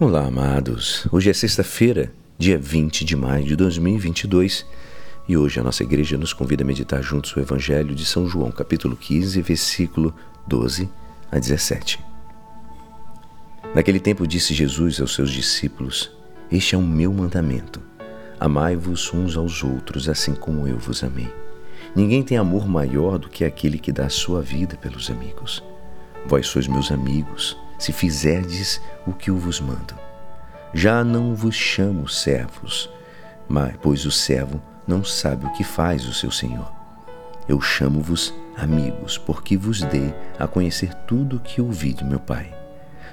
Olá, 0.00 0.26
amados. 0.26 1.06
Hoje 1.12 1.30
é 1.30 1.32
sexta-feira, 1.32 2.12
dia 2.36 2.58
20 2.58 3.04
de 3.04 3.14
maio 3.14 3.44
de 3.44 3.54
2022, 3.54 4.66
e 5.28 5.36
hoje 5.36 5.60
a 5.60 5.62
nossa 5.62 5.84
igreja 5.84 6.18
nos 6.18 6.32
convida 6.32 6.64
a 6.64 6.66
meditar 6.66 7.00
juntos 7.00 7.34
o 7.36 7.38
Evangelho 7.38 7.94
de 7.94 8.04
São 8.04 8.26
João, 8.26 8.50
capítulo 8.50 8.96
15, 8.96 9.40
versículo 9.40 10.12
12 10.48 10.90
a 11.30 11.38
17. 11.38 12.00
Naquele 13.72 14.00
tempo 14.00 14.26
disse 14.26 14.52
Jesus 14.52 15.00
aos 15.00 15.14
seus 15.14 15.30
discípulos: 15.30 16.10
Este 16.50 16.74
é 16.74 16.78
o 16.78 16.82
meu 16.82 17.12
mandamento. 17.12 17.80
Amai-vos 18.40 19.14
uns 19.14 19.36
aos 19.36 19.62
outros, 19.62 20.08
assim 20.08 20.34
como 20.34 20.66
eu 20.66 20.76
vos 20.76 21.04
amei. 21.04 21.32
Ninguém 21.94 22.24
tem 22.24 22.36
amor 22.36 22.66
maior 22.66 23.16
do 23.16 23.28
que 23.28 23.44
aquele 23.44 23.78
que 23.78 23.92
dá 23.92 24.06
a 24.06 24.10
sua 24.10 24.42
vida 24.42 24.76
pelos 24.76 25.08
amigos. 25.08 25.62
Vós 26.26 26.48
sois 26.48 26.66
meus 26.66 26.90
amigos 26.90 27.56
se 27.84 27.92
fizerdes 27.92 28.80
o 29.06 29.12
que 29.12 29.30
eu 29.30 29.36
vos 29.36 29.60
mando. 29.60 29.94
Já 30.72 31.04
não 31.04 31.34
vos 31.34 31.54
chamo 31.54 32.08
servos, 32.08 32.90
mas 33.46 33.74
pois 33.82 34.06
o 34.06 34.10
servo 34.10 34.60
não 34.86 35.04
sabe 35.04 35.46
o 35.46 35.52
que 35.52 35.62
faz 35.62 36.06
o 36.06 36.14
seu 36.14 36.30
senhor. 36.30 36.72
Eu 37.46 37.60
chamo-vos 37.60 38.34
amigos, 38.56 39.18
porque 39.18 39.56
vos 39.56 39.82
dei 39.82 40.14
a 40.38 40.46
conhecer 40.46 40.94
tudo 41.06 41.36
o 41.36 41.40
que 41.40 41.60
ouvi 41.60 41.92
de 41.92 42.04
meu 42.04 42.18
Pai. 42.18 42.52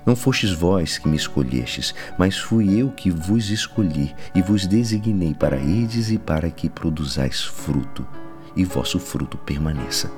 Não 0.06 0.16
fostes 0.16 0.52
vós 0.52 0.98
que 0.98 1.08
me 1.08 1.18
escolhestes, 1.18 1.94
mas 2.18 2.38
fui 2.38 2.80
eu 2.80 2.90
que 2.92 3.12
vos 3.12 3.50
escolhi 3.50 4.16
e 4.34 4.42
vos 4.42 4.66
designei 4.66 5.34
para 5.34 5.58
irdes 5.58 6.10
e 6.10 6.18
para 6.18 6.50
que 6.50 6.70
produzais 6.70 7.44
fruto, 7.44 8.08
e 8.56 8.64
vosso 8.64 9.00
fruto 9.00 9.38
permaneça. 9.38 10.10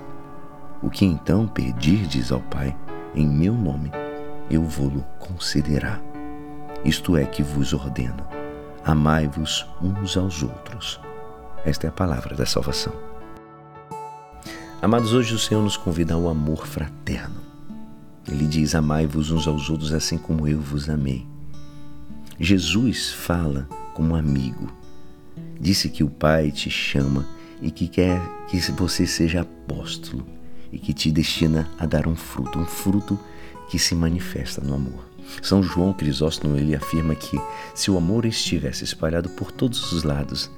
O 0.81 0.89
que 0.89 1.05
então 1.05 1.47
pedirdes 1.47 2.31
ao 2.31 2.39
Pai, 2.39 2.75
em 3.15 3.27
meu 3.27 3.53
nome, 3.53 3.91
eu 4.49 4.63
vou-lo 4.63 5.03
concederá. 5.19 5.99
Isto 6.83 7.17
é 7.17 7.25
que 7.25 7.41
vos 7.41 7.73
ordeno: 7.73 8.25
amai-vos 8.83 9.65
uns 9.81 10.17
aos 10.17 10.43
outros. 10.43 10.99
Esta 11.65 11.87
é 11.87 11.89
a 11.89 11.93
palavra 11.93 12.35
da 12.35 12.45
salvação. 12.45 12.93
Amados, 14.81 15.13
hoje 15.13 15.33
o 15.33 15.39
Senhor 15.39 15.63
nos 15.63 15.77
convida 15.77 16.13
ao 16.13 16.27
amor 16.27 16.67
fraterno. 16.67 17.41
Ele 18.29 18.45
diz: 18.45 18.75
Amai-vos 18.75 19.31
uns 19.31 19.47
aos 19.47 19.69
outros 19.69 19.93
assim 19.93 20.17
como 20.17 20.47
eu 20.47 20.59
vos 20.59 20.89
amei. 20.89 21.25
Jesus 22.39 23.11
fala 23.11 23.67
como 23.93 24.15
amigo. 24.15 24.71
Disse 25.59 25.87
que 25.87 26.03
o 26.03 26.09
Pai 26.09 26.51
te 26.51 26.69
chama 26.69 27.25
e 27.61 27.71
que 27.71 27.87
quer 27.87 28.19
que 28.49 28.59
você 28.71 29.07
seja 29.07 29.41
apóstolo 29.41 30.25
e 30.71 30.77
que 30.77 30.93
te 30.93 31.11
destina 31.11 31.69
a 31.79 31.85
dar 31.85 32.07
um 32.07 32.15
fruto, 32.15 32.59
um 32.59 32.65
fruto 32.65 33.17
que 33.73 33.79
se 33.79 33.95
manifesta 33.95 34.61
no 34.61 34.75
amor. 34.75 35.03
São 35.41 35.63
João 35.63 35.93
Crisóstomo 35.93 36.55
ele 36.55 36.75
afirma 36.75 37.15
que 37.15 37.41
se 37.73 37.89
o 37.89 37.97
amor 37.97 38.23
estivesse 38.23 38.83
espalhado 38.83 39.29
por 39.29 39.51
todos 39.51 39.91
os 39.91 40.03
lados, 40.03 40.51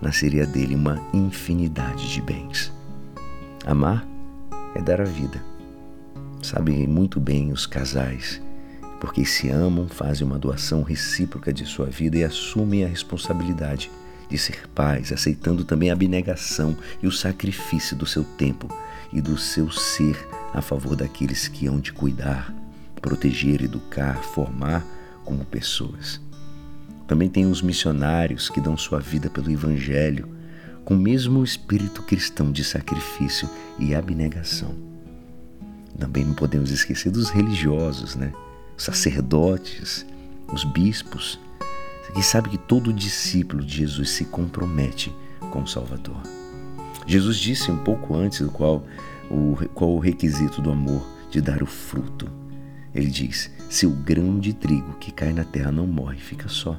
nasceria 0.00 0.46
dele 0.46 0.76
uma 0.76 1.02
infinidade 1.12 2.08
de 2.08 2.22
bens. 2.22 2.72
Amar 3.66 4.06
é 4.76 4.80
dar 4.80 5.00
a 5.00 5.04
vida. 5.04 5.42
Sabem 6.40 6.86
muito 6.86 7.18
bem 7.18 7.50
os 7.50 7.66
casais, 7.66 8.40
porque 9.00 9.24
se 9.24 9.48
amam, 9.48 9.88
fazem 9.88 10.24
uma 10.24 10.38
doação 10.38 10.84
recíproca 10.84 11.52
de 11.52 11.66
sua 11.66 11.86
vida 11.86 12.18
e 12.18 12.22
assumem 12.22 12.84
a 12.84 12.88
responsabilidade 12.88 13.90
de 14.28 14.38
ser 14.38 14.68
pais, 14.68 15.10
aceitando 15.10 15.64
também 15.64 15.90
a 15.90 15.94
abnegação 15.94 16.76
e 17.02 17.08
o 17.08 17.10
sacrifício 17.10 17.96
do 17.96 18.06
seu 18.06 18.22
tempo 18.22 18.68
e 19.12 19.20
do 19.20 19.36
seu 19.36 19.72
ser 19.72 20.16
a 20.54 20.62
favor 20.62 20.94
daqueles 20.94 21.48
que 21.48 21.66
hão 21.66 21.80
de 21.80 21.92
cuidar, 21.92 22.59
proteger, 23.00 23.62
educar, 23.62 24.22
formar 24.22 24.84
como 25.24 25.44
pessoas. 25.44 26.20
Também 27.06 27.28
tem 27.28 27.46
os 27.46 27.62
missionários 27.62 28.48
que 28.48 28.60
dão 28.60 28.76
sua 28.76 29.00
vida 29.00 29.28
pelo 29.28 29.50
Evangelho, 29.50 30.28
com 30.84 30.94
o 30.94 30.98
mesmo 30.98 31.42
espírito 31.42 32.02
cristão 32.02 32.50
de 32.52 32.64
sacrifício 32.64 33.48
e 33.78 33.94
abnegação. 33.94 34.74
Também 35.98 36.24
não 36.24 36.34
podemos 36.34 36.70
esquecer 36.70 37.10
dos 37.10 37.30
religiosos, 37.30 38.16
né? 38.16 38.32
Os 38.76 38.84
sacerdotes, 38.84 40.06
os 40.52 40.64
bispos, 40.64 41.38
que 42.14 42.22
sabe 42.22 42.48
que 42.48 42.58
todo 42.58 42.92
discípulo 42.92 43.64
de 43.64 43.78
Jesus 43.78 44.10
se 44.10 44.24
compromete 44.24 45.14
com 45.50 45.62
o 45.62 45.68
Salvador. 45.68 46.20
Jesus 47.06 47.38
disse 47.38 47.70
um 47.70 47.78
pouco 47.78 48.16
antes 48.16 48.40
do 48.40 48.50
qual 48.50 48.84
o, 49.30 49.56
qual 49.74 49.90
o 49.90 49.98
requisito 49.98 50.60
do 50.60 50.70
amor 50.70 51.06
de 51.30 51.40
dar 51.40 51.62
o 51.62 51.66
fruto. 51.66 52.28
Ele 52.94 53.08
diz: 53.08 53.50
se 53.68 53.86
o 53.86 53.90
grão 53.90 54.38
de 54.38 54.52
trigo 54.52 54.94
que 54.94 55.12
cai 55.12 55.32
na 55.32 55.44
terra 55.44 55.70
não 55.70 55.86
morre, 55.86 56.18
fica 56.18 56.48
só, 56.48 56.78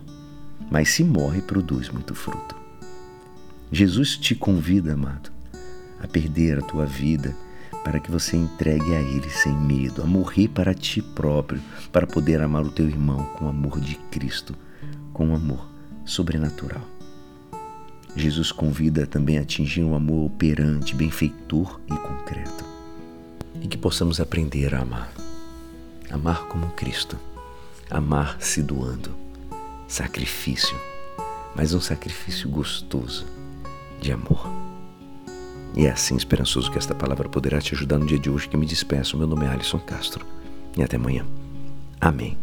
mas 0.70 0.90
se 0.90 1.04
morre, 1.04 1.42
produz 1.42 1.90
muito 1.90 2.14
fruto. 2.14 2.56
Jesus 3.72 4.18
te 4.18 4.36
convida, 4.36 4.94
amado, 4.94 5.32
a 6.02 6.08
perder 6.08 6.60
a 6.60 6.62
tua 6.62 6.86
vida 6.86 7.36
para 7.84 8.00
que 8.00 8.12
você 8.12 8.38
entregue 8.38 8.94
a 8.94 9.02
Ele 9.02 9.30
sem 9.30 9.56
medo, 9.56 10.02
a 10.02 10.06
morrer 10.06 10.48
para 10.50 10.74
ti 10.74 11.02
próprio, 11.02 11.62
para 11.92 12.06
poder 12.06 12.42
amar 12.42 12.64
o 12.64 12.72
teu 12.72 12.88
irmão 12.88 13.26
com 13.38 13.46
o 13.46 13.50
amor 13.50 13.80
de 13.80 13.96
Cristo, 14.12 14.56
com 15.14 15.28
um 15.28 15.36
amor 15.36 15.68
sobrenatural. 16.06 16.86
Jesus 18.16 18.52
convida 18.52 19.08
também 19.08 19.38
a 19.38 19.42
atingir 19.42 19.84
um 19.84 19.96
amor 19.96 20.26
operante, 20.26 20.96
benfeitor 20.96 21.80
e 21.88 21.96
concreto. 21.96 22.66
E 23.62 23.68
que 23.68 23.78
possamos 23.78 24.20
aprender 24.20 24.76
a 24.76 24.82
amar. 24.82 25.31
Amar 26.12 26.46
como 26.48 26.68
Cristo. 26.72 27.18
Amar 27.90 28.38
se 28.40 28.62
doando. 28.62 29.16
Sacrifício. 29.88 30.78
Mas 31.56 31.74
um 31.74 31.80
sacrifício 31.82 32.50
gostoso 32.50 33.26
de 34.00 34.12
amor. 34.12 34.46
E 35.76 35.86
é 35.86 35.92
assim 35.92 36.16
esperançoso 36.16 36.70
que 36.70 36.78
esta 36.78 36.94
palavra 36.94 37.30
poderá 37.30 37.62
te 37.62 37.74
ajudar 37.74 37.98
no 37.98 38.06
dia 38.06 38.20
de 38.20 38.30
hoje 38.30 38.50
que 38.50 38.58
me 38.58 38.66
despeço. 38.66 39.18
Meu 39.18 39.28
nome 39.28 39.46
é 39.46 39.50
Alisson 39.50 39.80
Castro. 39.80 40.26
E 40.78 40.84
até 40.84 40.98
amanhã. 40.98 41.26
Amém. 42.00 42.38